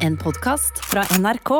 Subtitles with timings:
[0.00, 1.50] En podkast fra NRK.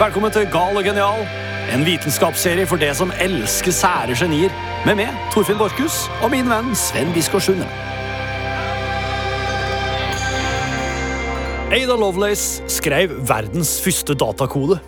[0.00, 1.26] Velkommen til Gal og genial,
[1.74, 4.54] en vitenskapsserie for det som elsker sære genier.
[4.86, 7.68] Med meg, Torfinn Borchhus, og min venn Sven Biskår Sunde.
[11.68, 14.80] Ada Lovelace skrev verdens første datakode.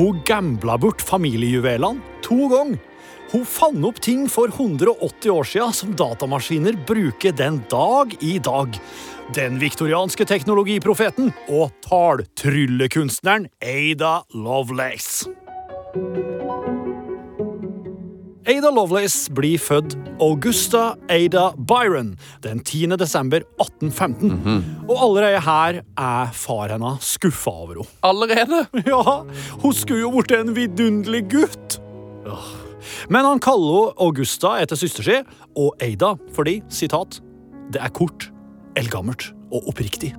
[0.00, 2.89] Hun gambla bort familiejuvelene to ganger.
[3.30, 8.74] Hun fant opp ting for 180 år siden som datamaskiner bruker den dag i dag.
[9.36, 15.30] Den viktorianske teknologiprofeten og taltryllekunstneren Ada Lovelace.
[18.50, 22.96] Ada Lovelace blir født Augusta Ada Byron den 10.
[22.98, 24.64] desember 1815.
[24.88, 27.94] Og allerede her er far hennes skuffa over henne.
[28.10, 28.64] Allerede?
[28.90, 29.20] Ja,
[29.62, 31.78] hun skulle jo blitt en vidunderlig gutt.
[32.26, 32.59] Åh.
[33.12, 35.20] Men han kaller henne Augusta etter søster si,
[35.58, 37.20] og Eida fordi, sitat,
[37.72, 38.30] det er kort,
[38.78, 40.12] eldgammelt og oppriktig.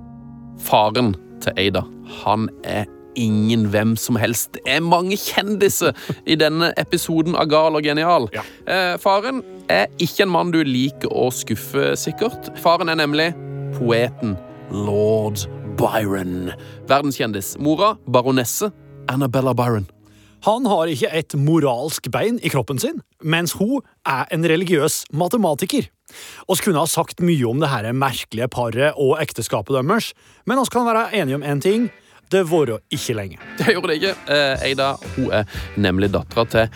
[0.62, 1.82] Faren til Eida,
[2.22, 2.86] han er
[3.18, 4.54] ingen hvem som helst.
[4.56, 5.96] Det er mange kjendiser
[6.26, 8.28] i denne episoden av Gal og genial.
[8.32, 8.44] Ja.
[8.66, 12.52] Eh, faren er ikke en mann du liker å skuffe, sikkert.
[12.62, 13.32] Faren er nemlig
[13.76, 14.36] poeten
[14.72, 15.44] lord
[15.76, 16.52] Byron.
[16.88, 17.56] Verdenskjendis.
[17.60, 18.72] Mora baronesse
[19.12, 19.88] Annabella Byron.
[20.42, 25.86] Han har ikke et moralsk bein i kroppen sin, mens hun er en religiøs matematiker.
[26.48, 30.10] Vi kunne ha sagt mye om det her merkelige paret og ekteskapet deres,
[30.44, 31.90] men vi kan være enige om én ting.
[32.32, 33.36] Det varer ikke lenge.
[33.58, 34.12] Det gjorde det ikke.
[34.32, 35.44] Eh, Ada hun er
[35.76, 36.70] nemlig dattera til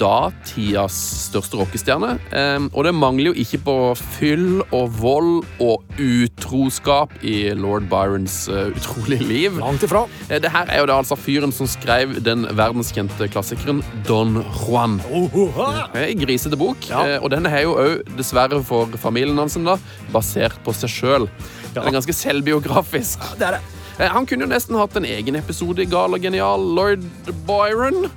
[0.00, 0.96] datidas
[1.28, 2.14] største rockestjerne.
[2.32, 3.74] Eh, og det mangler jo ikke på
[4.16, 9.58] fyll og vold og utroskap i lord Byrons eh, utrolige liv.
[9.60, 10.04] Langt ifra.
[10.30, 14.98] Eh, det her er jo da altså fyren som skrev den verdenskjente klassikeren Don Juan.
[15.04, 17.18] En grisete bok, Ja.
[17.20, 19.76] og den er jo òg, dessverre for familien hans, da,
[20.14, 21.28] basert på seg sjøl.
[21.74, 23.22] Den er ganske selvbiografisk.
[23.38, 23.62] Det er det.
[23.98, 27.04] Eh, Han kunne jo nesten hatt en egen episode i Gal og genial, lord
[27.48, 28.08] Byron.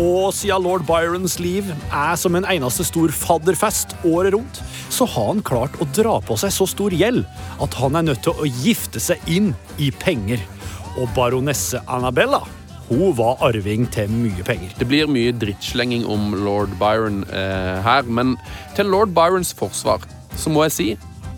[0.00, 5.28] Og siden lord Byrons liv er som en eneste stor fadderfest året rundt, så har
[5.28, 7.26] han klart å dra på seg så stor gjeld
[7.60, 10.40] at han er nødt til å gifte seg inn i penger.
[10.96, 12.40] Og baronesse Annabella
[12.88, 14.72] hun var arving til mye penger.
[14.76, 18.34] Det blir mye drittslenging om lord Byron eh, her, men
[18.76, 20.04] til lord Byrons forsvar
[20.36, 20.88] så må jeg si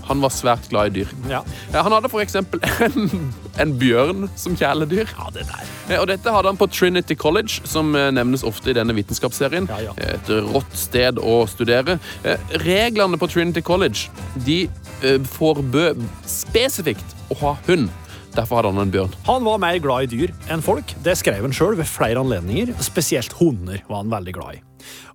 [0.08, 1.12] han var svært glad i dyr.
[1.30, 1.42] Ja.
[1.72, 5.08] Eh, Han hadde eksempel en, en bjørn som kjæledyr.
[5.16, 5.64] Ja, det der.
[5.88, 9.68] Eh, Og dette hadde han på Trinity College, som eh, nevnes ofte i denne vitenskapsserien.
[9.70, 9.96] Ja, ja.
[10.14, 11.98] Et rått sted å studere.
[12.64, 14.08] Reglene på Trinity College
[14.46, 14.64] de
[15.34, 17.90] forbød spesifikt å ha hund.
[18.34, 19.12] Derfor hadde han en bjørn.
[19.28, 20.90] Han var mer glad i dyr enn folk.
[21.06, 22.72] Det skrev han sjøl ved flere anledninger.
[22.82, 24.62] Spesielt hunder var han veldig glad i.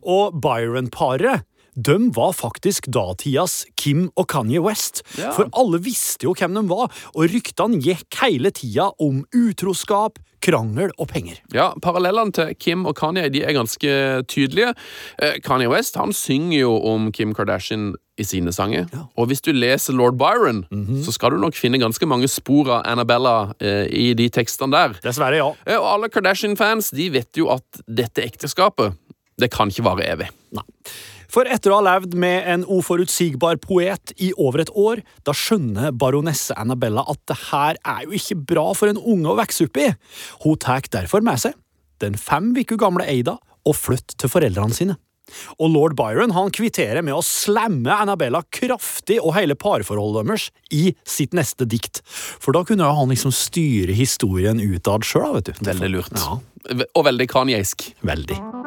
[0.07, 1.43] Og Byron-paret
[1.85, 5.03] de var faktisk datidas Kim og Kanye West.
[5.17, 5.31] Ja.
[5.35, 10.91] For alle visste jo hvem de var, og ryktene gikk hele tida om utroskap, krangel
[10.95, 11.41] og penger.
[11.51, 13.89] Ja, Parallellene til Kim og Kanye de er ganske
[14.31, 14.71] tydelige.
[15.21, 18.87] Eh, Kanye West han synger jo om Kim Kardashian i sine sanger.
[19.19, 20.65] Og hvis du leser Lord Byron,
[21.03, 24.97] så skal du nok finne ganske mange spor av Annabella eh, i de tekstene der.
[25.03, 25.51] Dessverre, ja.
[25.67, 28.95] Eh, og alle Kardashian-fans de vet jo at dette ekteskapet
[29.39, 30.27] det kan ikke vare evig.
[30.55, 30.65] Nei.
[31.29, 35.93] For etter å ha levd med en uforutsigbar poet i over et år, da skjønner
[35.93, 39.77] baronesse Annabella at det her er jo ikke bra for en unge å vokse opp
[39.77, 39.91] i.
[40.45, 41.53] Hun tar derfor med seg
[41.99, 44.95] den fem uker gamle Ada og flytter til foreldrene sine.
[45.61, 50.95] Og lord Byron han kvitterer med å slamme Annabella kraftig og hele parforholdet deres i
[51.05, 52.01] sitt neste dikt.
[52.07, 55.65] For da kunne han liksom styre historien utad sjøl, vet du.
[55.69, 56.17] Veldig lurt.
[56.17, 56.39] Ja,
[56.95, 57.91] Og veldig kanjeisk.
[58.01, 58.58] veldig.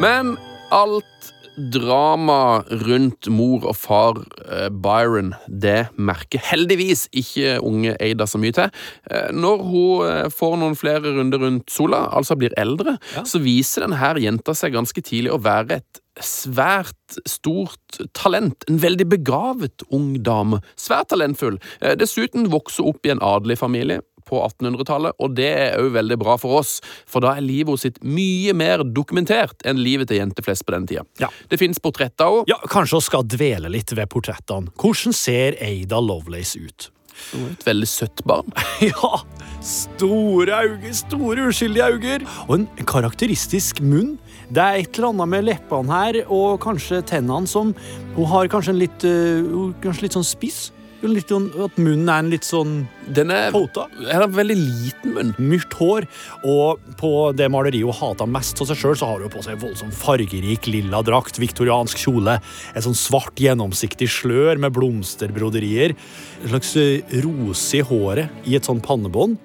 [0.00, 0.36] Men
[0.74, 8.40] alt drama rundt mor og far eh, Byron, det merker heldigvis ikke unge Ada så
[8.40, 8.74] mye til.
[9.08, 13.86] Eh, Når hun eh, får noen flere runder rundt sola, altså blir eldre, så viser
[13.86, 18.68] denne jenta seg ganske tidlig å være et svært stort talent.
[18.68, 20.60] En veldig begavet ung dame.
[20.76, 21.56] Svært talentfull.
[22.00, 26.36] Dessuten vokser opp i en adelig familie på 1800-tallet, og det er òg veldig bra
[26.40, 26.78] for oss,
[27.08, 30.88] for da er livet sitt mye mer dokumentert enn livet til jenter flest på den
[30.90, 31.06] tida.
[31.22, 31.30] Ja.
[31.50, 32.50] Det fins portretter òg.
[32.50, 34.72] Ja, Kanskje vi skal dvele litt ved portrettene.
[34.80, 36.90] Hvordan ser Ada Lovelace ut?
[37.36, 38.52] Et veldig søtt barn.
[38.86, 39.22] Ja,
[39.64, 42.28] store øyne, store uskyldige øyne.
[42.46, 44.16] Og en karakteristisk munn.
[44.52, 47.74] Det er et eller annet med leppene her, og kanskje tennene som
[48.14, 50.70] Hun har kanskje en litt, uh, kanskje litt sånn spiss.
[51.06, 52.72] Litt sånn, at munnen er en litt sånn
[53.14, 53.86] Den er, pota.
[54.10, 55.32] er en veldig liten munn.
[55.38, 56.06] Myrt hår,
[56.42, 59.94] og på det maleriet hun hata mest av seg sjøl, har hun på seg voldsomt
[59.96, 62.38] fargerik lilla drakt, viktoriansk kjole,
[62.74, 65.94] et sånn svart, gjennomsiktig slør med blomsterbroderier,
[66.42, 69.38] en slags eh, rose i håret i et sånn pannebånd.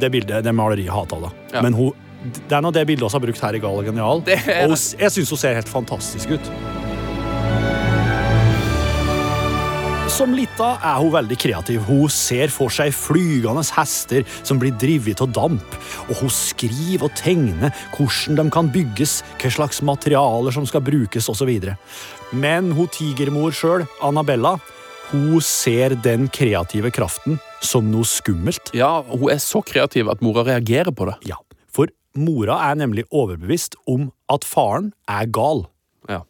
[0.00, 1.46] Det bildet, det maleriet hata hun, da.
[1.54, 1.62] Ja.
[1.64, 1.92] Men hun,
[2.48, 4.24] det er nå det bildet vi har brukt her i Gal og genial.
[4.26, 6.52] Er Og hun, jeg syns hun ser helt fantastisk ut.
[10.16, 11.82] Som lita er hun veldig kreativ.
[11.84, 15.74] Hun ser for seg flygende hester som blir drivet av damp,
[16.06, 21.28] og hun skriver og tegner hvordan de kan bygges, hva slags materialer som skal brukes
[21.28, 21.52] osv.
[22.32, 24.54] Men hun tigermor sjøl, Annabella,
[25.10, 28.72] hun ser den kreative kraften som noe skummelt.
[28.72, 31.18] Ja, hun er så kreativ at mora reagerer på det.
[31.28, 35.66] Ja, for mora er nemlig overbevist om at faren er gal.
[36.08, 36.22] Ja.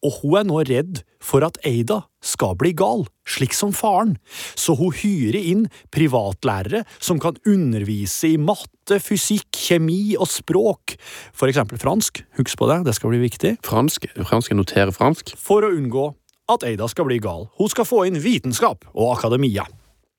[0.00, 4.16] Og hun er nå redd for at Ada skal bli gal, slik som faren,
[4.58, 10.96] så hun hyrer inn privatlærere som kan undervise i matte, fysikk, kjemi og språk,
[11.36, 15.34] for eksempel fransk, husk på det, det skal bli viktig, Fransk, fransk noterer fransk.
[15.40, 16.10] for å unngå
[16.52, 17.48] at Eida skal bli gal.
[17.56, 19.64] Hun skal få inn vitenskap og akademia.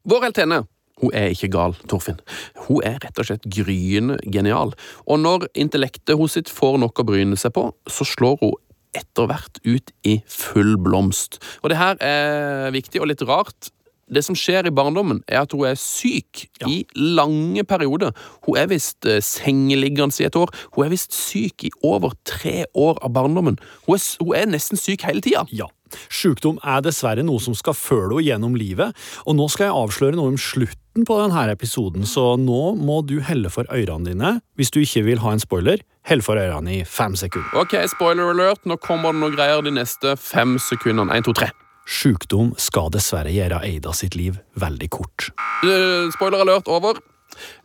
[0.09, 0.63] Vår heltene
[1.03, 2.21] hun er ikke gal, Torfinn.
[2.67, 4.71] Hun er rett og slett gryende genial.
[5.11, 8.55] Og når intellektet hos sitt får nok å bryne seg på, så slår hun
[8.95, 11.39] etter hvert ut i full blomst.
[11.63, 13.71] Og det her er viktig og litt rart.
[14.05, 18.13] Det som skjer i barndommen, er at hun er syk i lange perioder.
[18.45, 20.53] Hun er visst eh, sengeliggende i et år.
[20.75, 23.57] Hun er visst syk i over tre år av barndommen.
[23.87, 25.47] Hun er, hun er nesten syk hele tida.
[25.49, 25.71] Ja,
[26.09, 28.95] sykdom er dessverre noe som skal følge henne gjennom livet,
[29.25, 33.19] og nå skal jeg avsløre noe om slutten på denne episoden, så nå må du
[33.23, 34.31] helle for ørene dine.
[34.59, 37.51] Hvis du ikke vil ha en spoiler, hell for ørene i fem sekunder.
[37.59, 38.63] Ok, spoiler alert.
[38.67, 41.15] Nå kommer det noe greier de neste fem sekundene.
[41.15, 41.51] Én, to, tre.
[41.85, 45.29] Sjukdom skal dessverre gjøre Eida sitt liv veldig kort.
[45.65, 47.01] Uh, Spoiler alert over.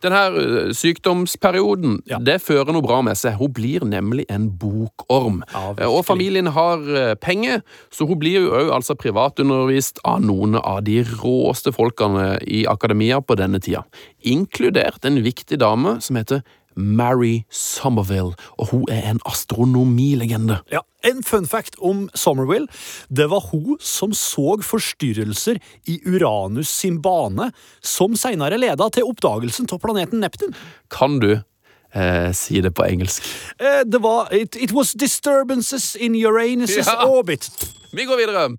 [0.03, 2.17] Den her eh, sykdomsperioden Ja.
[2.19, 3.37] det fører noe bra med seg.
[3.39, 5.43] Hun blir nemlig en bokorm.
[5.53, 7.61] Ja, Eh, og familien har eh, penger,
[7.91, 13.21] så hun blir jo òg altså privatundervist av noen av de råeste folkene i akademia
[13.21, 13.85] på denne tida.
[14.23, 16.43] Inkludert en viktig dame som heter
[16.81, 20.59] Mary Somerville, og hun er en astronomilegende.
[20.71, 22.67] Ja, En fun fact om Somerville.
[23.09, 25.57] Det var hun som så forstyrrelser
[25.89, 27.51] i Uranus sin bane,
[27.81, 30.53] som senere leda til oppdagelsen av planeten Neptun.
[30.93, 31.31] Kan du
[31.93, 33.23] eh, si det på engelsk?
[33.59, 37.05] Eh, Det var it, it was disturbances in Uranus' Ja.
[37.07, 37.49] orbit.
[37.93, 38.49] Vi går videre.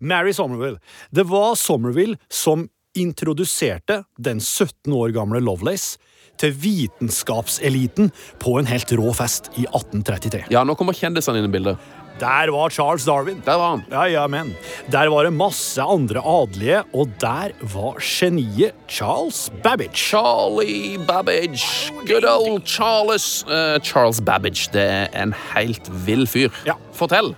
[0.00, 0.78] Mary Somerville.
[1.10, 5.98] Det var Somerville som introduserte den 17 år gamle Lovelace
[6.40, 8.10] til vitenskapseliten
[8.42, 10.46] på en helt rå fest i 1833.
[10.52, 11.90] Ja, nå kommer kjendisene inn i bildet.
[12.20, 13.40] Der var Charles Darwin.
[13.46, 13.84] Der var han.
[13.88, 14.52] Ja, ja, men.
[14.92, 19.96] Der var det masse andre adelige, og der var geniet Charles Babbage.
[19.96, 21.92] Charlie Babbage.
[22.04, 23.44] Good old Charles.
[23.48, 24.68] Uh, Charles Babbage.
[24.72, 26.52] Det er en helt vill fyr.
[26.68, 26.76] Ja.
[26.92, 27.32] Fortell.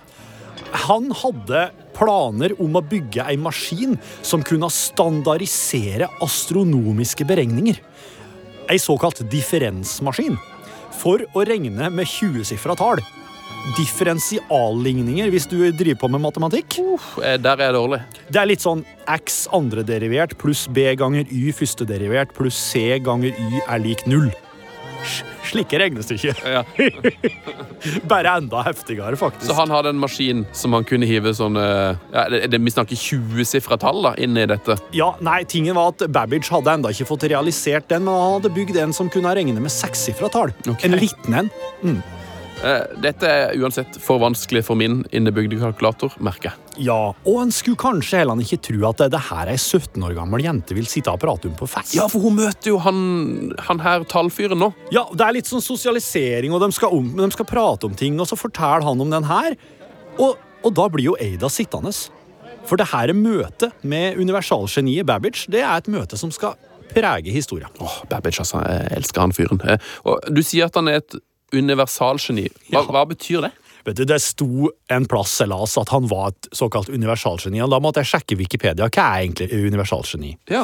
[0.89, 3.95] Han hadde planer om å bygge ei maskin
[4.25, 7.79] som kunne standardisere astronomiske beregninger.
[8.73, 10.33] Ei såkalt differensmaskin.
[10.97, 13.01] For å regne med 20-sifra tall.
[13.77, 16.79] Differensialligninger, hvis du driver på med matematikk.
[16.81, 17.99] Uh, Der er jeg dårlig.
[18.33, 18.81] Det er litt sånn
[19.13, 24.31] x andrederivert pluss b ganger y førstederivert pluss c ganger y er lik null.
[25.49, 26.39] Slike regnestykker.
[26.47, 26.63] Ja.
[28.11, 29.47] Bare enda heftigere, faktisk.
[29.49, 32.99] Så han hadde en maskin som han kunne hive sånn eh, ja, det, Vi snakker
[32.99, 34.77] 20-sifra tall da, inn i dette.
[34.95, 38.53] Ja, nei, tingen var at Babbage hadde enda ikke fått realisert den, men han hadde
[38.55, 40.55] bygd en som kunne regne med sekssifra tall.
[40.63, 40.89] Okay.
[40.89, 41.53] En liten en.
[41.83, 42.21] Eh,
[43.03, 46.85] Dette er uansett for vanskelig for min innebygde kalkulator, merker jeg.
[46.87, 50.15] Ja, og en skulle kanskje heller ikke tro at det, det her ei 17 år
[50.17, 51.93] gammel jente vil sitte og prate om på fest.
[51.97, 54.71] Ja, for hun møter jo han, han her tallfyren nå.
[54.95, 58.15] Ja, det er litt sånn sosialisering, og de skal, om, de skal prate om ting,
[58.23, 59.57] og så forteller han om den her.
[60.17, 61.91] Og, og da blir jo Ada sittende.
[62.63, 66.55] For det her møtet med universalgeniet Babbage, det er et møte som skal
[66.93, 67.69] prege historien.
[67.83, 68.61] Åh, Babbage, altså.
[68.63, 69.59] Jeg elsker han fyren.
[69.67, 69.77] Eh,
[70.07, 71.17] Og du sier at han er et
[71.53, 72.47] universalgeni.
[72.71, 73.53] Hva, hva betyr det?
[73.83, 77.59] Vet du, Det sto en plass jeg at han var et såkalt universalgeni.
[77.59, 78.87] Da måtte jeg sjekke Wikipedia.
[78.87, 80.37] Hva er egentlig universalgeni?
[80.51, 80.63] Ja.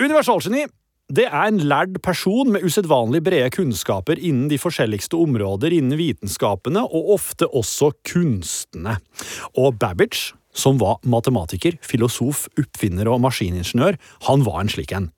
[0.00, 0.66] Universalgeni
[1.10, 6.84] det er en lærd person med usedvanlig brede kunnskaper innen de forskjelligste områder innen vitenskapene,
[6.86, 9.00] og ofte også kunstene.
[9.58, 15.10] Og Babbage, som var matematiker, filosof, oppfinner og maskiningeniør, han var en slik en.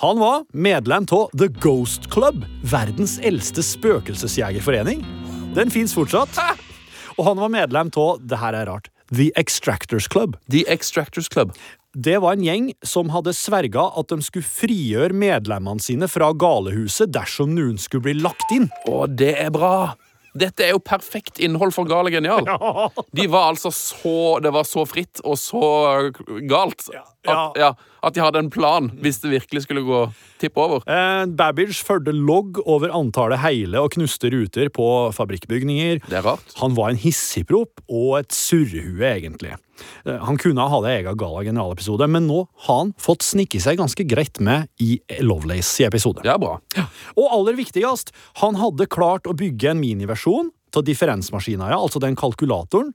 [0.00, 5.02] Han var medlem av The Ghost Club, verdens eldste spøkelsesjegerforening.
[5.52, 6.40] Den fins fortsatt.
[7.18, 10.38] Og han var medlem av det her er rart, The Extractors Club.
[10.48, 11.52] The Extractors Club.
[11.92, 17.12] Det var en gjeng som hadde sverga at de skulle frigjøre medlemmene sine fra galehuset
[17.12, 18.70] dersom noen skulle bli lagt inn.
[18.88, 19.98] Å, det er bra!
[20.32, 22.46] Dette er jo perfekt innhold for Gale genial.
[23.16, 25.62] De var altså så Det var så fritt og så
[26.46, 30.02] galt at, ja, at de hadde en plan hvis det virkelig skulle gå
[30.40, 30.84] tippe over.
[30.88, 36.00] Eh, Babbage førte logg over antallet hele og knuste ruter på fabrikkbygninger.
[36.08, 36.54] Det er rart.
[36.62, 39.56] Han var en hissigprop og et surrehue, egentlig.
[40.06, 43.80] Eh, Han kunne ha en egen Gala generalepisode, men nå har han fått snike seg
[43.80, 46.24] ganske greit med i Lovelace i episode.
[46.24, 46.58] Ja, bra.
[47.16, 52.14] Og aller viktigst, han hadde klart å bygge en miniversjon av differensmaskina, ja, altså den
[52.18, 52.92] kalkulatoren,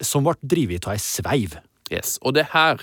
[0.00, 1.56] som ble drevet av ei sveiv.
[1.92, 2.18] Yes.
[2.22, 2.82] Og det her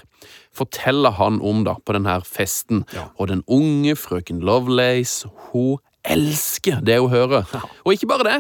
[0.56, 2.86] forteller han om da, på denne festen.
[2.94, 3.10] Ja.
[3.20, 7.44] Og den unge frøken Lovelace, hun elsker det hun hører.
[7.84, 8.40] Og ikke bare det.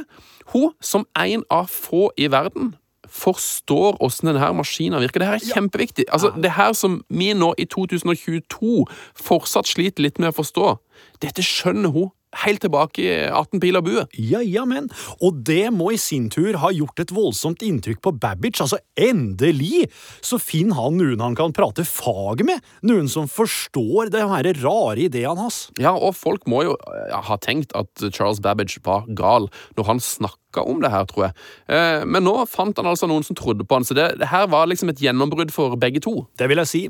[0.54, 2.76] Hun, som en av få i verden,
[3.14, 5.22] forstår åssen denne maskinen virker.
[5.22, 6.06] Det her er kjempeviktig.
[6.12, 10.78] Altså, Det her som vi nå i 2022 fortsatt sliter litt med å forstå,
[11.22, 12.10] dette skjønner hun
[12.44, 14.06] helt tilbake i 18 pil og bue.
[14.18, 14.90] Ja, ja, men.
[15.24, 18.62] Og det må i sin tur ha gjort et voldsomt inntrykk på Babbage.
[18.64, 19.88] Altså, endelig
[20.24, 22.64] så finner han noen han kan prate fag med.
[22.86, 25.68] Noen som forstår de her rare ideene hans.
[25.82, 26.78] Ja, og folk må jo
[27.14, 31.36] ha tenkt at Charles Babbage var gal når han snakka om det her, tror jeg.
[31.74, 34.46] Eh, men nå fant han altså noen som trodde på han, så det, det her
[34.52, 36.28] var liksom et gjennombrudd for begge to.
[36.38, 36.84] Det vil jeg si.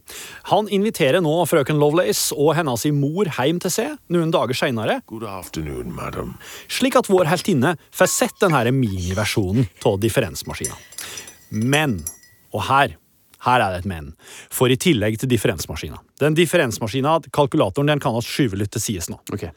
[0.52, 5.24] Han inviterer nå frøken Lovelace og hennes mor hjem til seg noen dager seinere, God.
[6.70, 10.76] Slik at vår heltinne får sett denne miniversjonen av differensmaskina.
[11.54, 12.02] Men,
[12.54, 12.98] og her
[13.44, 14.14] her er det et men.
[14.54, 19.10] For i tillegg til differensmaskina Den differensmaskina, kalkulatoren, den kan vi skyve litt til sides
[19.12, 19.20] nå.
[19.34, 19.52] Okay.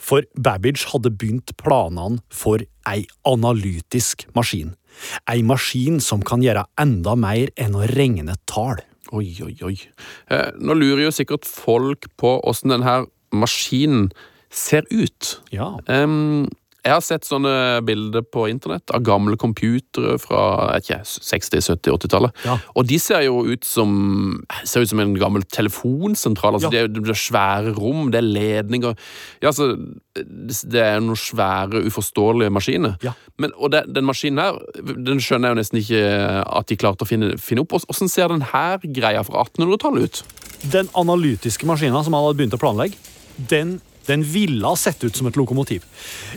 [0.00, 4.74] For Babbage hadde begynt planene for ei analytisk maskin.
[5.28, 8.80] Ei maskin som kan gjøre enda mer enn å regne tall.
[9.14, 9.76] Oi, oi, oi.
[10.32, 14.08] Eh, nå lurer jo sikkert folk på åssen denne maskinen
[14.56, 15.36] ser ut.
[15.54, 15.74] Ja.
[15.86, 16.46] Um,
[16.86, 20.42] jeg har sett sånne bilder på internett av gamle computere fra
[20.78, 22.36] ikke, 60-, 70-, 80-tallet.
[22.46, 22.54] Ja.
[22.78, 23.90] Og de ser jo ut som
[24.62, 26.54] ser ut som en gammel telefonsentral.
[26.54, 26.74] Altså, Ja.
[26.76, 28.94] det, er, det er svære rom, det er ledninger
[29.42, 29.72] ja, altså,
[30.14, 32.94] Det er noen svære, uforståelige maskiner.
[33.02, 33.16] Ja.
[33.42, 34.62] Men, og det, den maskinen her
[34.94, 36.04] den skjønner jeg jo nesten ikke
[36.46, 37.74] at de klarte å finne, finne opp.
[37.82, 40.22] Åssen ser den her greia fra 1800-tallet ut?
[40.70, 42.94] Den analytiske maskina som han hadde begynt å planlegge,
[43.50, 45.86] den, den ville ha sett ut som et lokomotiv.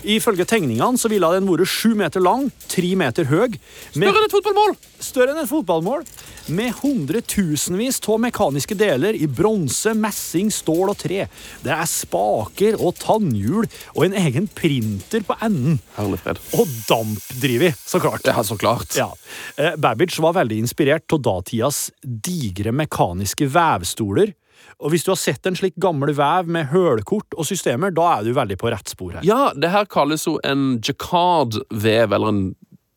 [0.03, 3.57] Ifølge tegningene så ville den vært sju meter lang, tre meter høy,
[3.95, 4.77] med, Større enn et fotballmål!
[5.03, 6.03] større enn et fotballmål,
[6.49, 11.27] med hundretusenvis av mekaniske deler i bronse, messing, stål og tre.
[11.63, 15.79] Det er spaker og tannhjul og en egen printer på enden.
[15.97, 16.41] Herlig fred.
[16.57, 18.25] Og dampdriver, så klart.
[18.25, 18.97] Ja, så klart.
[18.97, 19.11] Ja.
[19.57, 24.33] Eh, Babbage var veldig inspirert av datidas digre mekaniske vevstoler.
[24.79, 28.27] Og hvis du har sett en slik gammel vev med hølkort og systemer, da er
[28.29, 29.25] du veldig på rett spor her.
[29.27, 32.41] Ja, det her kalles jo en jacquard-vev, eller en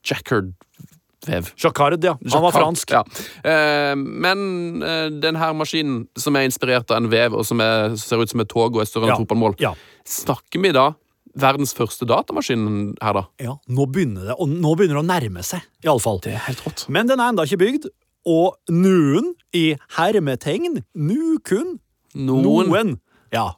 [0.07, 1.51] jacquard-vev.
[1.59, 2.15] Jacquard, ja.
[2.31, 2.95] Han var fransk.
[2.95, 3.03] Ja.
[3.43, 7.97] Eh, men eh, den her maskinen, som er inspirert av en vev, og som er,
[7.99, 9.75] ser ut som et tog og er større enn Ja, fotballmål, ja.
[10.07, 10.93] snakker vi da
[11.39, 13.23] verdens første datamaskin her, da?
[13.41, 16.21] Ja, nå begynner det, og nå begynner det å nærme seg, iallfall.
[16.23, 16.87] Det helt rått.
[16.93, 17.89] Men den er enda ikke bygd,
[18.29, 21.79] og noen, i hermetegn, nu kun,
[22.15, 22.69] Noen.
[22.69, 22.93] noen,
[23.33, 23.51] ja,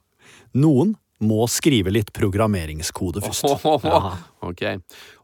[0.55, 0.95] noen
[1.25, 3.47] må skrive litt programmeringskode først.
[3.89, 4.17] Ja.
[4.45, 4.63] Ok.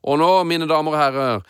[0.06, 1.42] Og nå, mine damer og herrer,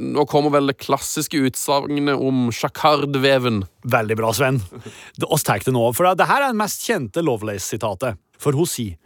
[0.00, 3.62] nå kommer vel det klassiske utsagnet om jacquard-veven.
[3.92, 4.60] Veldig bra, Sven.
[5.28, 8.18] Oss tar det nå, for det her er det mest kjente Lovelace-sitatet.
[8.42, 8.96] For hun sier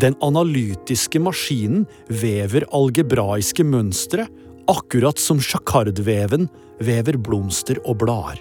[0.00, 4.26] Den analytiske maskinen vever algebraiske mønstre,
[4.68, 6.48] akkurat som jacquardveven
[6.86, 8.40] vever blomster og blader.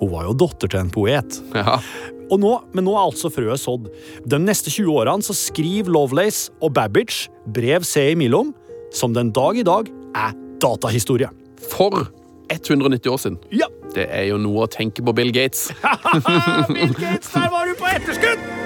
[0.00, 1.38] Hun var jo datter til en poet.
[1.54, 1.78] Ja.
[2.32, 3.90] Nå, men nå er altså frøet sådd.
[4.24, 8.54] De neste 20 årene så skriver Lovelace og Babbage brev seg imellom,
[8.94, 11.28] som den dag i dag er datahistorie.
[11.70, 12.08] For
[12.52, 13.38] 190 år siden.
[13.52, 13.68] Ja!
[13.92, 15.68] Det er jo noe å tenke på Bill Gates.
[16.72, 18.61] Bill Gates, der var du på etterskudd!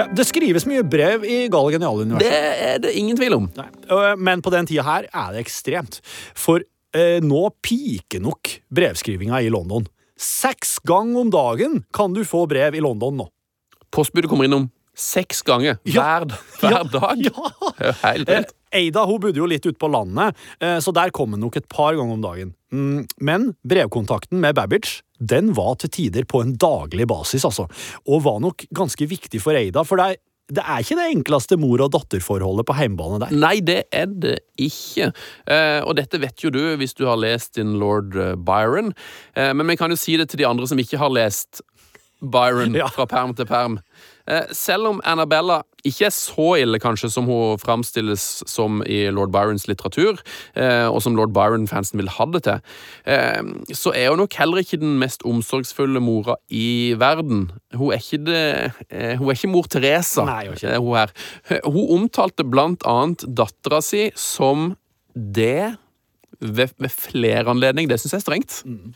[0.00, 2.24] Ja, det skrives mye brev i Gale Geniale-universet.
[2.24, 3.48] Det er det ingen tvil om.
[3.58, 3.66] Nei.
[3.92, 6.00] Øh, Men på den tida her er det ekstremt.
[6.38, 6.62] For
[6.96, 9.84] eh, nå piker nok brevskrivinga i London.
[10.20, 13.28] Seks ganger om dagen kan du få brev i London nå.
[13.92, 14.68] Postbudet kommer innom
[15.00, 16.02] seks ganger Ja.
[16.24, 17.22] hver, hver Ja, dag.
[17.24, 17.92] Ja.
[18.04, 18.54] Helt Eh, vilt.
[18.72, 21.68] Eida hun bodde jo litt ute på landet, eh, så der kom hun nok et
[21.68, 22.52] par ganger om dagen.
[22.72, 27.66] Mm, Men brevkontakten med Babbage den var til tider på en daglig basis, altså.
[28.08, 30.16] Og var nok ganske viktig for Eida, for det,
[30.50, 33.34] det er ikke det enkleste mor- og datterforholdet på hjemmebane der.
[33.36, 35.10] Nei, det er det ikke.
[35.46, 38.94] Eh, og dette vet jo du hvis du har lest din lord eh, Byron.
[39.36, 41.62] Eh, men vi kan jo si det til de andre som ikke har lest
[42.20, 42.88] Byron Ja.
[42.92, 43.78] fra perm til perm.
[44.30, 49.32] Eh, selv om Annabella ikke er så ille kanskje som hun framstilles som i lord
[49.34, 50.20] Byrons litteratur,
[50.54, 52.60] eh, og som lord Byron-fansen vil ha det til,
[53.10, 53.40] eh,
[53.74, 57.48] så er hun nok heller ikke den mest omsorgsfulle mora i verden.
[57.74, 61.14] Hun er ikke, det, hun er ikke mor Teresa, Nei, er ikke hun her.
[61.66, 64.74] Hun omtalte blant annet dattera si som
[65.14, 65.72] det
[66.40, 67.90] ved, ved flere anledninger.
[67.90, 68.60] Det syns jeg er strengt.
[68.68, 68.94] Mm.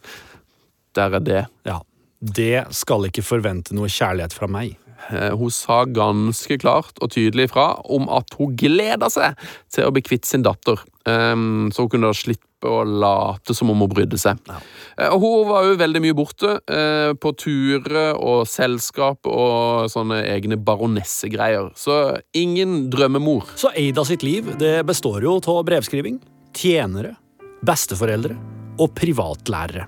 [0.95, 1.43] Der er det.
[1.67, 1.81] Ja,
[2.25, 4.79] Det skal ikke forvente noe kjærlighet fra meg.
[5.11, 9.37] Eh, Hun sa ganske klart og tydelig fra om at hun gleda seg
[9.73, 13.69] til å bli kvitt sin datter, Ehm, så hun kunne da slippe å late som
[13.73, 14.39] om hun brydde seg.
[14.49, 15.11] Ja.
[15.13, 20.57] Og Hun var jo veldig mye borte, eh, på turer og selskap og sånne egne
[20.57, 21.73] baronessegreier.
[21.77, 23.45] Så ingen drømmemor.
[23.57, 26.21] Så Ada sitt liv det består jo av brevskriving,
[26.55, 27.17] tjenere,
[27.65, 28.37] besteforeldre
[28.79, 29.87] og privatlærere.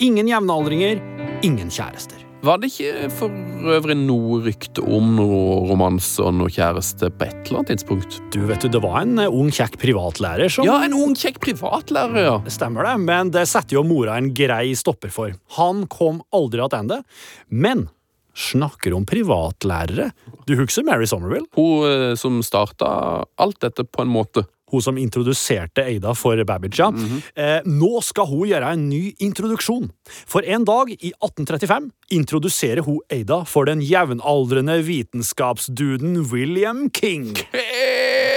[0.00, 1.00] Ingen jevnaldringer,
[1.46, 2.22] ingen kjærester.
[2.44, 3.32] Var det ikke for
[3.74, 8.18] øvrig noe rykte om noe romanse og noe kjæreste på et eller annet tidspunkt?
[8.34, 11.40] Du vet du, Det var en eh, ung, kjekk privatlærer som Ja, en ung, kjekk
[11.42, 12.36] privatlærer, ja.
[12.52, 15.34] Stemmer det, men det setter jo mora en grei stopper for.
[15.58, 17.02] Han kom aldri tilbake.
[17.48, 17.88] Men
[18.36, 20.10] snakker om privatlærere.
[20.46, 21.48] Du husker Mary Somerville?
[21.56, 24.44] Hun eh, som starta alt dette på en måte.
[24.72, 26.82] Hun som introduserte Eida for Babbage.
[26.82, 27.22] -hmm.
[27.36, 29.90] eh, nå skal hun gjøre en ny introduksjon.
[30.26, 37.36] For en dag i 1835 introduserer hun Eida for den jevnaldrende vitenskapsduden William King.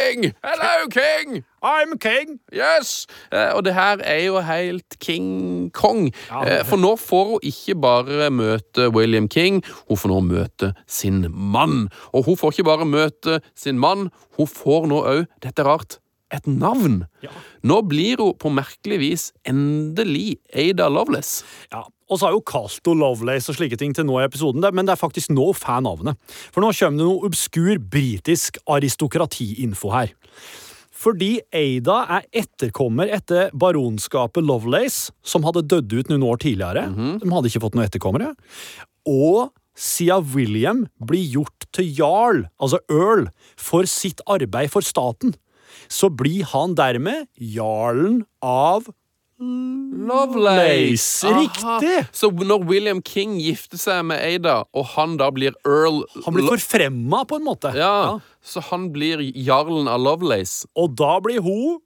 [0.09, 0.33] King!
[0.43, 1.43] Hello, King!
[1.61, 2.39] I'm King!
[2.51, 3.07] Yes!
[3.31, 6.09] Eh, og det her er jo helt King Kong.
[6.29, 6.59] Ja.
[6.59, 11.27] Eh, for nå får hun ikke bare møte William King, hun får nå møte sin
[11.29, 11.89] mann.
[12.13, 15.99] Og hun får ikke bare møte sin mann, hun får nå òg, dette er rart,
[16.33, 17.03] et navn.
[17.25, 17.31] Ja.
[17.65, 21.43] Nå blir hun på merkelig vis endelig Ada Loveless.
[21.73, 24.65] Ja, og så har jo kalt henne Lovelace og slike ting til nå i episoden,
[24.73, 26.17] men det er faktisk nå får navnet.
[26.53, 30.15] For nå kommer det noe obskur britisk aristokratiinfo her.
[30.99, 36.89] Fordi Ada er etterkommer etter baronskapet Lovelace, som hadde dødd ut noen år tidligere.
[37.21, 38.33] De hadde ikke fått noen etterkommere.
[39.07, 45.37] Og siden William blir gjort til jarl, altså earl, for sitt arbeid for staten,
[45.87, 48.89] så blir han dermed jarlen av
[49.39, 51.23] Lovelace!
[51.23, 51.99] Lace, riktig.
[52.11, 56.49] Så når William King gifter seg med Ada, og han da blir earl Han blir
[56.49, 57.71] forfremma, på en måte.
[57.77, 60.67] ja, så han blir jarlen av Lovelace.
[60.75, 61.79] Og da blir hun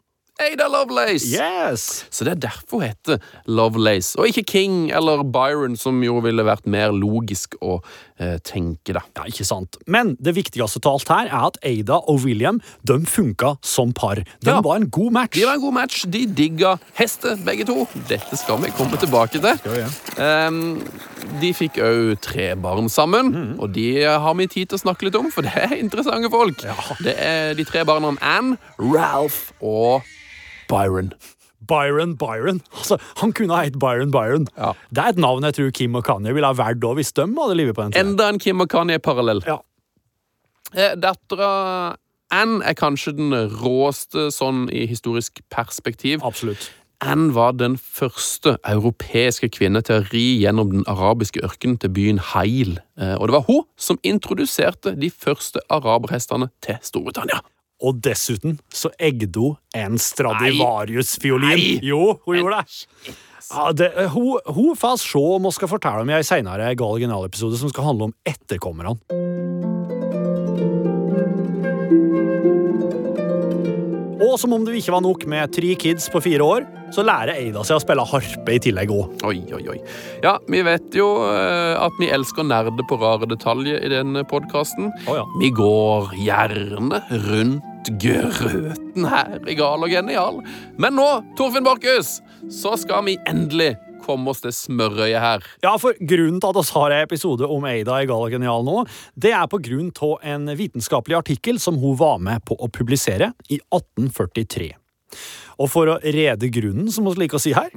[0.52, 1.26] Ada Lovelace!
[1.32, 2.06] Yes!
[2.14, 6.44] Så det er derfor hun heter Lovelace, og ikke King eller Byron, som jo ville
[6.48, 7.78] vært mer logisk å
[8.20, 9.02] eh, tenke, da.
[9.18, 9.78] Ja, ikke sant.
[9.88, 14.16] Men det viktigste av alt her er at Ada og William de funka som par.
[14.24, 14.60] De Ja.
[14.62, 15.38] var en god match.
[15.40, 16.04] De var en god match.
[16.08, 17.88] De digga hester, begge to.
[18.10, 19.88] Dette skal vi komme tilbake til.
[20.22, 20.82] Ehm,
[21.42, 23.60] de fikk òg tre barn sammen, Mm.
[23.60, 26.58] og de har vi tid til å snakke litt om, for det er interessante folk.
[27.04, 30.04] Det er de tre barna Anne, Ralph og
[30.74, 31.14] Byron.
[31.64, 32.60] Byron Byron.
[32.76, 34.48] Altså, Han kunne ha hett Byron Byron.
[34.58, 34.74] Ja.
[34.92, 37.24] Det er et navn jeg tror Kim og Kanye ville ha valgt òg hvis de
[37.40, 38.04] hadde livet på den tida.
[38.04, 39.44] Enda en Kim og Kanye-parallell.
[39.48, 39.60] Ja.
[40.76, 41.96] Eh, Dattera
[42.34, 43.32] Anne er kanskje den
[43.62, 46.24] råeste sånn i historisk perspektiv.
[46.26, 46.72] Absolutt.
[47.04, 52.22] Anne var den første europeiske kvinne til å ri gjennom den arabiske ørkenen til byen
[52.32, 52.78] Hail.
[52.98, 57.42] Eh, Og det var hun som introduserte de første araberhestene til Storbritannia.
[57.84, 61.84] Og dessuten så eggde hun en Stradivarius-fiolin.
[61.84, 63.15] Jo, hun gjorde det.
[63.54, 67.02] Ja, det hun, hun får se om hun skal fortelle om i en senere Gal
[67.04, 68.96] Genial-episode som skal handle om etterkommerne.
[74.24, 76.63] Og som om det ikke var nok med tre kids på fire år,
[76.96, 79.19] så lærer Eida seg å spille harpe i tillegg òg.
[79.28, 79.78] Oi, oi, oi.
[80.24, 84.89] Ja, vi vet jo eh, at vi elsker nerde på rare detaljer i denne podkasten.
[85.06, 85.28] Oh, ja.
[85.43, 90.43] Vi går gjerne rundt grøten her i Gal og genial.
[90.82, 91.08] Men nå,
[91.39, 92.19] Torfinn Borchhus,
[92.52, 95.46] så skal vi endelig komme oss til smørøyet her.
[95.63, 98.65] Ja, for grunnen til at vi har en episode om Eida i Gal og Genial
[98.67, 98.84] nå,
[99.15, 103.34] det er på grunn av en vitenskapelig artikkel som hun var med på å publisere
[103.50, 104.74] i 1843.
[105.62, 107.69] Og for å rede grunnen, som vi liker å si her,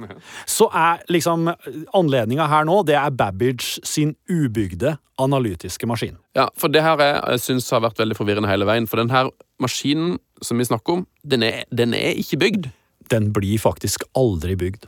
[0.49, 1.51] så er liksom
[1.95, 6.17] anledninga her nå, det er Babbage sin ubygde analytiske maskin.
[6.37, 8.89] Ja, for det her er, jeg synes har vært veldig forvirrende hele veien.
[8.89, 9.29] For den her
[9.63, 12.69] maskinen som vi snakker om, den er, den er ikke bygd.
[13.11, 14.85] Den blir faktisk aldri bygd.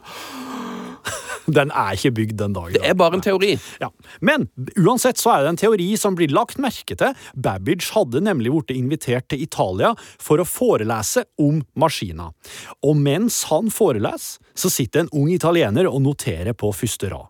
[1.50, 2.76] Den er ikke bygd den dagen.
[2.76, 3.56] Det er bare en teori.
[3.82, 3.90] Ja.
[4.22, 7.16] Men uansett så er det en teori som blir lagt merke til.
[7.34, 12.30] Babbage hadde nemlig blitt invitert til Italia for å forelese om maskina.
[12.86, 17.30] Og mens han foreleser, så sitter en ung italiener og noterer på første rad.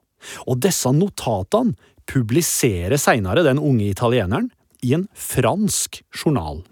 [0.50, 1.78] Og disse notatene
[2.10, 4.50] publiserer seinere den unge italieneren
[4.82, 6.64] i en fransk journal.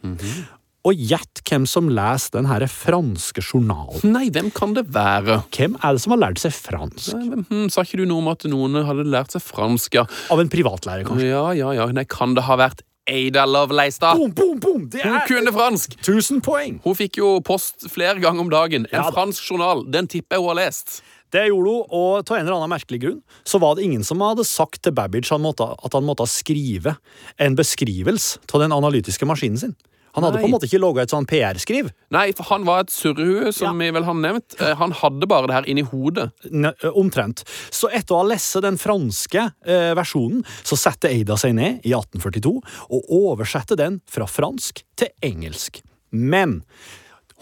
[0.88, 4.00] Og gjett hvem som leser den her franske journalen.
[4.08, 5.42] Nei, hvem kan det være?
[5.52, 7.18] Hvem er det som har lært seg fransk?
[7.50, 10.06] Hm, sa ikke du noe om at noen hadde lært seg fransk, ja?
[10.32, 11.28] Av en privatlærer, kanskje?
[11.28, 11.90] Ja, ja, ja.
[11.92, 14.14] Nei, kan det ha vært Ada Lovelace, da?
[14.20, 14.88] Boom, boom, boom!
[14.92, 15.96] Det Hun er kunne fransk!
[16.02, 16.80] 1000 poeng!
[16.84, 18.88] Hun fikk jo post flere ganger om dagen.
[18.92, 19.86] En Ja fransk journal.
[19.92, 21.00] Den tipper jeg hun har lest.
[21.32, 24.22] Det gjorde hun, og til en eller annen merkelig grunn så var det ingen som
[24.24, 26.96] hadde sagt til Babbage han måtte, at han måtte skrive
[27.44, 29.76] en beskrivelse av den analytiske maskinen sin.
[30.18, 30.42] Han hadde Nei.
[30.44, 31.92] på en måte ikke logga et sånn PR-skriv.
[32.16, 34.56] Nei, for han var et surrehue, som vi vel har nevnt.
[34.60, 36.32] Eh, Han hadde bare det her inni hodet.
[36.50, 37.44] Ne- Omtrent.
[37.70, 41.94] Så etter å ha lest den franske eh, versjonen, så setter Eida seg ned i
[41.94, 42.56] 1842
[42.90, 45.84] og oversetter den fra fransk til engelsk.
[46.12, 46.64] Men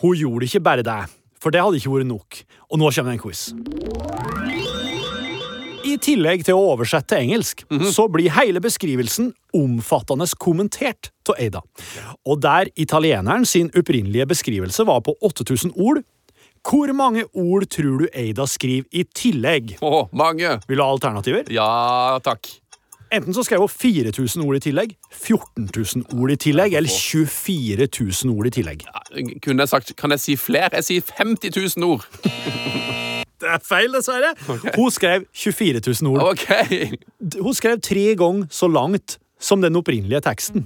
[0.04, 1.00] hun gjorde ikke bare det,
[1.40, 2.44] for det hadde ikke vært nok.
[2.72, 4.75] Og nå kommer det en quiz.
[5.86, 7.62] I tillegg til å oversette til engelsk,
[7.94, 11.62] så blir hele beskrivelsen omfattende kommentert av Ada.
[12.26, 16.02] Og der italieneren sin opprinnelige beskrivelse var på 8000 ord,
[16.66, 19.76] hvor mange ord tror du Ada skriver i tillegg?
[19.86, 20.58] Åh, mange!
[20.68, 21.46] Vil du ha alternativer?
[21.54, 22.50] Ja, takk.
[23.14, 27.86] Enten så skrev hun 4000 ord i tillegg, 14 000 ord i tillegg, eller 24
[28.26, 28.88] 000 ord i tillegg.
[29.46, 30.74] Kunne jeg sagt Kan jeg si flere?
[30.82, 32.10] Jeg sier 50 000 ord.
[33.46, 34.32] Det er feil, dessverre.
[34.76, 36.32] Hun skrev 24 000 ord.
[36.34, 36.96] Okay.
[37.38, 40.64] Hun skrev tre ganger så langt som den opprinnelige teksten.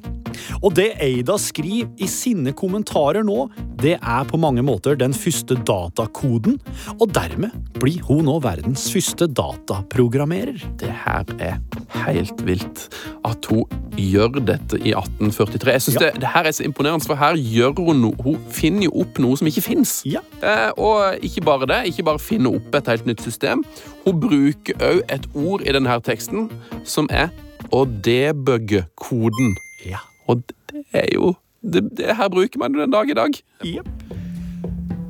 [0.63, 3.47] Og det Eida skriver i sine kommentarer nå,
[3.79, 6.59] det er på mange måter den første datakoden,
[6.99, 10.59] og dermed blir hun nå verdens første dataprogrammerer.
[10.79, 11.57] Det her er
[12.05, 12.87] helt vilt.
[13.27, 13.65] At hun
[13.99, 15.73] gjør dette i 1843.
[15.75, 16.05] Jeg synes Ja.
[16.09, 19.19] det, det her er så imponerende, for her gjør hun noe Hun finner jo opp
[19.19, 20.01] noe som ikke fins.
[20.05, 20.19] Ja.
[20.43, 23.63] Eh, og ikke bare det, ikke bare finne opp et helt nytt system.
[24.05, 26.49] Hun bruker òg et ord i denne teksten
[26.83, 27.29] som er
[27.75, 29.55] å debugge koden.
[29.85, 30.01] Ja.
[30.29, 33.35] Og det er jo det, det her bruker man jo den dag i dag.
[33.67, 33.89] Yep.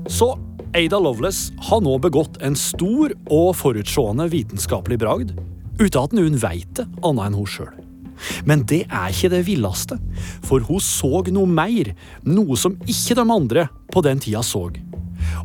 [0.10, 0.34] Så
[0.74, 5.36] Ada Lovelace har nå begått en stor og forutseende vitenskapelig bragd,
[5.80, 7.76] uten at hun veit det annet enn hun sjøl.
[8.50, 9.96] Men det er ikke det villeste,
[10.46, 11.94] for hun så noe mer,
[12.28, 14.68] noe som ikke de andre på den tida så.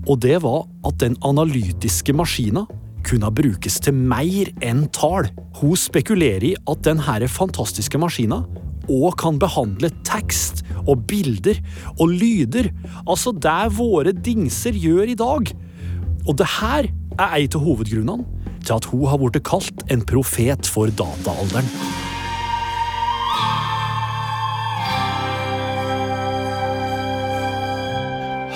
[0.05, 2.65] Og det var at den analytiske maskina
[3.07, 5.29] kunne brukes til mer enn tall.
[5.61, 8.43] Hun spekulerer i at denne fantastiske maskina
[8.91, 11.61] og kan behandle tekst og bilder
[11.99, 12.69] og lyder,
[13.09, 15.53] altså det våre dingser gjør i dag.
[16.29, 18.25] Og det her er en av hovedgrunnene
[18.65, 21.69] til at hun har blitt kalt en profet for dataalderen.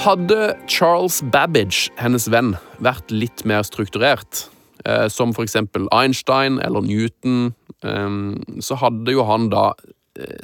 [0.09, 4.47] Hadde Charles Babbage, hennes venn, vært litt mer strukturert,
[4.89, 7.53] eh, som for eksempel Einstein eller Newton,
[7.85, 8.15] eh,
[8.65, 9.75] så hadde jo han da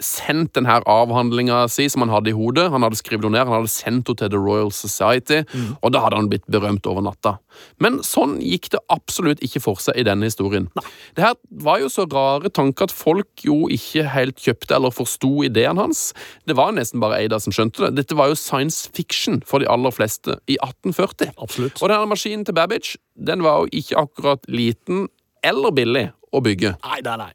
[0.03, 2.69] sendt denne avhandlinga si som han hadde i hodet.
[2.75, 5.43] Han hadde skrevet henne ned, han hadde sendt henne til The Royal Society,
[5.81, 7.37] og da hadde han blitt berømt over natta.
[7.83, 10.69] Men sånn gikk det absolutt ikke for seg i denne historien.
[11.17, 15.31] Det her var jo så rare tanker at folk jo ikke helt kjøpte eller forsto
[15.47, 16.09] ideen hans.
[16.49, 17.95] Det var nesten bare Ada som skjønte det.
[18.01, 21.35] Dette var jo science fiction for de aller fleste i 1840.
[21.39, 21.81] Absolutt.
[21.81, 25.09] Og denne maskinen til Babbage den var jo ikke akkurat liten
[25.45, 26.75] eller billig å bygge.
[26.85, 27.33] Nei, nei, nei.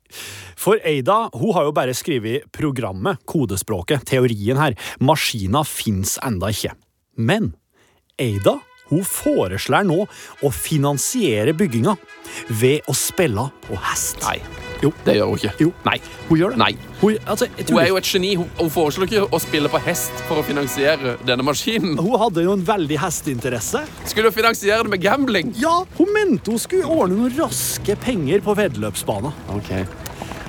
[0.59, 4.75] For Eida hun har jo bare skrevet programmet, kodespråket, teorien her.
[4.99, 6.75] Maskina fins enda ikke.
[7.15, 7.53] Men
[8.19, 8.59] Ada
[8.89, 10.04] hun foreslår nå
[10.43, 11.95] å finansiere bygginga
[12.62, 14.19] ved å spille på hest.
[14.25, 14.39] Nei,
[14.84, 14.93] Jo.
[15.06, 15.52] det gjør hun ikke.
[15.60, 15.71] Jo.
[15.86, 15.97] Nei.
[16.30, 16.60] Hun gjør det.
[16.62, 16.69] Nei.
[17.02, 18.30] Hun, altså, Hun er jo et geni.
[18.39, 21.97] Hun, hun foreslår ikke å spille på hest for å finansiere denne maskinen.
[21.99, 23.82] hun hadde jo en veldig hesteinteresse.
[24.06, 25.52] Skulle hun finansiere det med gambling?
[25.60, 29.36] Ja, hun mente hun skulle ordne noen raske penger på veddeløpsbanen.
[29.58, 29.73] Ok.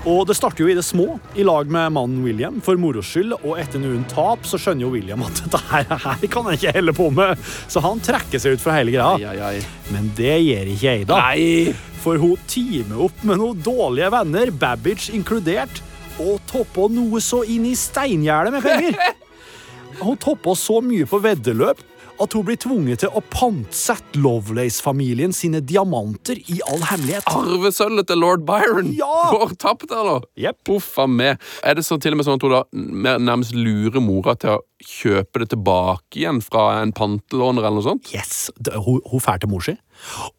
[0.08, 3.34] Og det starter jo i det små, i lag med mannen William, for moro skyld,
[3.42, 6.72] og etter noen tap så skjønner jo William at dette her, her kan han ikke
[6.78, 7.36] helle på med,
[7.68, 9.12] så han trekker seg ut fra hele greia.
[9.18, 9.92] Ai, ai, ai.
[9.92, 11.20] Men det gjør ikke Eida.
[11.20, 11.76] Nei!
[12.00, 15.82] for hun teamer opp med noen dårlige venner, Babbage inkludert,
[16.20, 18.96] og topper noe så inn i steingjerdet med penger.
[20.00, 21.80] Hun topper så mye på veddeløp
[22.20, 27.28] at hun blir tvunget til å pantsette Lovelace-familien sine diamanter i all hemmelighet.
[27.30, 29.30] Arvesølvet til lord Byron Ja!
[29.32, 30.26] går tapt, eller?
[30.40, 30.60] Yep.
[30.76, 31.40] Uff a meg.
[31.64, 34.60] Er det så til og med sånn at hun da nærmest lurer mora til å
[34.80, 38.12] kjøpe det tilbake igjen fra en pantelåner eller noe sånt?
[38.14, 39.76] Yes, hun, hun fær til mor si.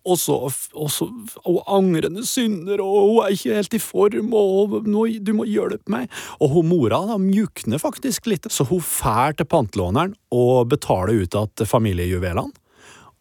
[0.07, 0.37] Og så,
[0.73, 1.07] og så
[1.45, 5.91] og angrende synder, og hun er ikke helt i form, og nå, du må hjelpe
[5.91, 6.09] meg.
[6.39, 11.37] Og hun mora da mjukner faktisk litt, så hun fær til pantelåneren og betaler ut
[11.37, 12.51] igjen familiejuvelene.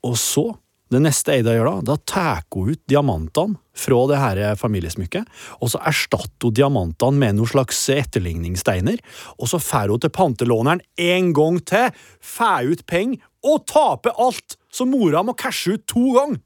[0.07, 0.47] Og så,
[0.91, 5.29] det neste Eida gjør da, da tar hun ut diamantene fra det her familiesmykket,
[5.63, 8.99] og så erstatter hun diamantene med noen slags etterligningssteiner,
[9.39, 14.57] og så fær hun til pantelåneren en gang til, fær ut penger, og taper alt,
[14.73, 16.41] så mora må cashe ut to ganger.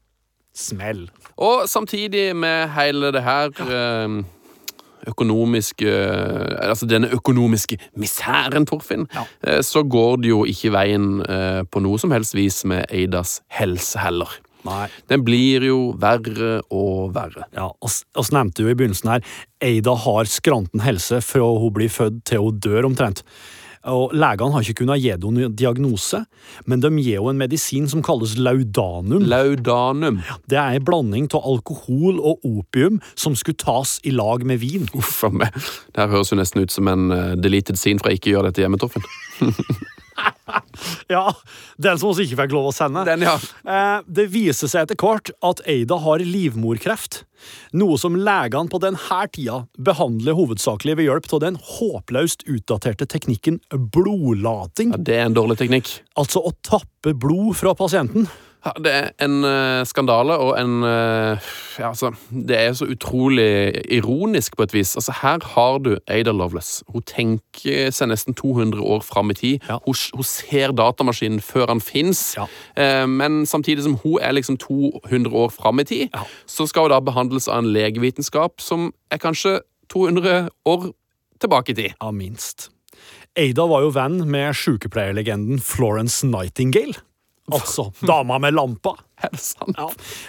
[0.55, 1.09] Smell.
[1.37, 4.21] Og samtidig med hele det her eh,
[5.11, 5.91] økonomiske
[6.65, 9.25] Altså denne økonomiske misæren, Torfinn, Ja.
[9.43, 13.41] eh, så går det jo ikke veien eh, på noe som helst vis med Eidas
[13.49, 14.29] helse heller.
[14.65, 14.87] Nei.
[15.11, 17.43] Den blir jo verre og verre.
[17.53, 19.21] Ja, oss nevnte jo i begynnelsen her,
[19.61, 23.21] Eida har skranten helse fra hun blir født til hun dør omtrent.
[23.91, 26.23] Og Legene har ikke kunnet gi noen diagnose,
[26.65, 29.25] men de gir henne en medisin som kalles laudanum.
[29.29, 30.21] Laudanum.
[30.49, 34.89] Det er en blanding av alkohol og opium som skulle tas i lag med vin.
[34.97, 35.53] Uff a meg.
[35.93, 38.63] Det her høres jo nesten ut som en uh, deleted scene fra Ikke gjør dette
[38.63, 39.05] hjemme, Torfinn.
[41.09, 41.33] Ja,
[41.77, 43.03] Den som vi ikke fikk lov å sende.
[43.07, 43.35] Den, ja.
[43.67, 47.23] Eh, det viser seg etter hvert at Eida har livmorkreft,
[47.77, 53.61] noe som legene på denne tida behandler hovedsakelig ved hjelp av den håpløst utdaterte teknikken
[53.71, 54.91] blodlating.
[54.95, 55.01] ja.
[55.05, 55.91] Det er en dårlig teknikk.
[56.17, 58.27] Altså å tappe blod fra pasienten.
[58.65, 61.37] Ja, det er en uh, skandale, og en uh,
[61.77, 64.95] ja, altså, Det er så utrolig ironisk på et vis.
[64.95, 66.83] Altså, Her har du Ada Lovelace.
[66.89, 69.59] Hun tenker seg nesten 200 år fram i tid.
[69.69, 69.77] Ja.
[69.85, 72.35] Hun, hun ser datamaskinen før han fins.
[72.37, 72.49] Ja.
[72.79, 76.09] uh, men samtidig som hun er liksom 200 år fram i tid,
[76.45, 79.59] så skal hun da behandles av en legevitenskap som er kanskje
[79.93, 80.91] 200 år
[81.39, 81.93] tilbake i tid.
[82.01, 82.71] Ja, minst.
[83.37, 86.95] Ada var jo venn med sykepleierlegenden Florence Nightingale.
[87.53, 88.95] Altså dama med lampa.
[89.21, 89.77] Er det sant?
[89.77, 89.85] Ja.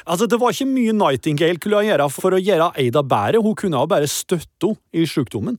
[0.07, 3.41] Altså, Det var ikke mye Nightingale kunne gjøre for å gjøre Aida bedre.
[3.43, 5.57] Hun kunne jo bare støtte henne i sykdommen.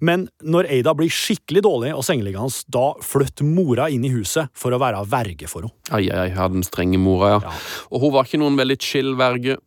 [0.00, 4.74] Men når Aida blir skikkelig dårlig og sengeliggende, da flytter mora inn i huset for
[4.74, 5.76] å være verge for henne.
[5.92, 7.44] Ai, ai, ai, den strenge mora, ja.
[7.44, 7.54] Ja.
[7.92, 9.60] Og hun var ikke noen veldig chill verge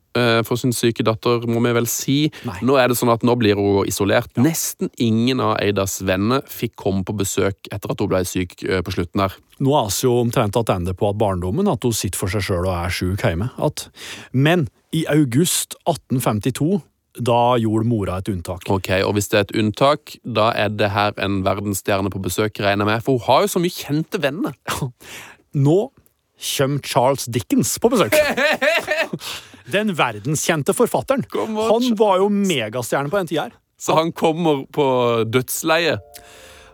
[0.48, 2.18] for sin syke datter, må vi vel si.
[2.48, 2.60] Nei.
[2.68, 4.32] Nå er det sånn at nå blir hun isolert.
[4.42, 8.84] Nesten ingen av Eidas venner fikk komme på besøk etter at hun ble syk eh,
[8.86, 9.38] på slutten der.
[9.64, 12.68] Nå er vi jo omtrent tilbake på at barndommen, at hun sitter for seg sjøl
[12.68, 13.50] og er sjuk hjemme.
[13.58, 13.88] At,
[14.32, 16.80] men i august 1852,
[17.18, 18.68] da gjorde mora et unntak.
[18.70, 22.60] Ok, Og hvis det er et unntak, da er det her en verdensstjerne på besøk,
[22.62, 23.06] regner jeg med.
[23.06, 24.54] For hun har jo så mye kjente venner.
[25.68, 25.80] Nå
[26.38, 28.14] kommer Charles Dickens på besøk.
[29.72, 31.26] Den verdenskjente forfatteren.
[31.32, 33.56] Han var jo megastjerne på den tida her.
[33.78, 34.88] Så han kommer på
[35.30, 36.02] dødsleiet.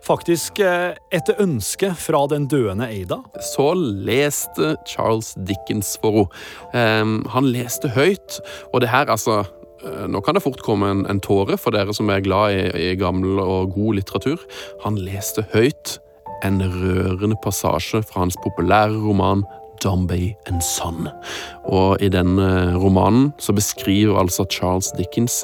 [0.04, 3.22] Faktisk eh, etter ønske fra den døende Ada.
[3.56, 6.40] så leste Charles Dickens for henne.
[6.76, 8.42] Ehm, han leste høyt,
[8.74, 9.46] og det her, altså
[9.84, 12.92] eh, Nå kan det fort komme en, en tåre for dere som er glad i,
[12.92, 14.44] i gammel og god litteratur.
[14.84, 15.98] Han leste høyt
[16.44, 19.46] en rørende passasje fra hans populære roman
[19.84, 21.08] Dombey and Son.
[21.66, 25.44] Og i denne romanen så beskriver altså Charles Dickens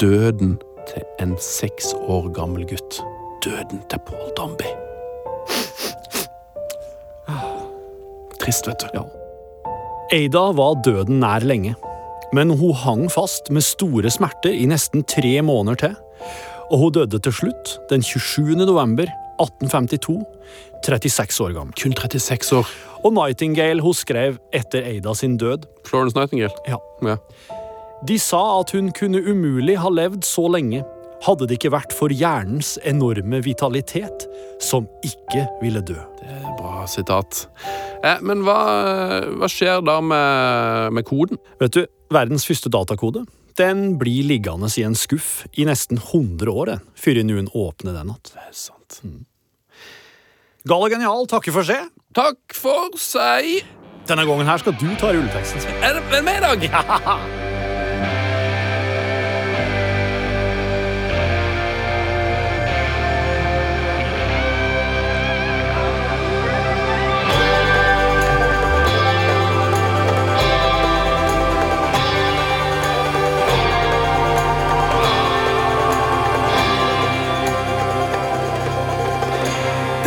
[0.00, 0.56] døden
[0.88, 3.00] til en seks år gammel gutt.
[3.44, 4.70] Døden til Paul Dombey.
[8.40, 8.88] Trist, vet du.
[8.94, 9.04] Ja.
[10.14, 11.74] Ada var døden nær lenge,
[12.32, 15.96] men hun hang fast med store smerter i nesten tre måneder til,
[16.70, 18.56] og hun døde til slutt den 27.
[18.64, 20.24] november 1852,
[20.86, 21.74] 36 år gammel.
[21.76, 22.87] Kun 36 år.
[23.04, 25.66] Og Nightingale hun skrev etter Ada sin død.
[25.88, 26.54] Florence Nightingale.
[26.68, 26.78] Ja.
[27.06, 27.16] Ja.
[28.08, 30.84] De sa at hun kunne umulig ha levd så lenge,
[31.26, 34.28] hadde det ikke vært for hjernens enorme vitalitet,
[34.62, 35.98] som ikke ville dø.
[36.20, 37.44] Det er Bra sitat.
[38.06, 38.58] Eh, men hva,
[39.38, 41.38] hva skjer da med, med koden?
[41.62, 41.82] Vet du,
[42.14, 43.26] verdens første datakode
[43.58, 48.52] den blir liggende i en skuff i nesten 100 år, før noen åpner den igjen.
[48.54, 49.00] Sant.
[50.68, 51.88] Gal og genial takker for seg.
[52.16, 53.66] Takk for seg.
[54.08, 55.60] Denne gangen her skal du ta rulleteksten.
[55.84, 57.47] Er det meg i dag?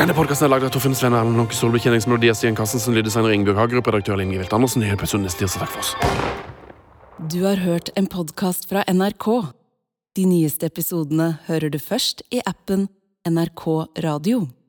[0.02, 3.36] Denne podkasten er lagd av Torfinn Sveen Erlend Lånke Solberg, kjenningsmelodi av Stian Karstensen, lyddesigner
[3.36, 5.62] Ingebjørg Hagerup, redaktør Linn Gevilt Andersen, episode neste tirsdag.
[5.62, 5.92] Takk for oss.
[7.30, 9.28] Du har hørt en podkast fra NRK.
[10.18, 12.88] De nyeste episodene hører du først i appen
[13.30, 13.68] NRK
[14.02, 14.48] Radio.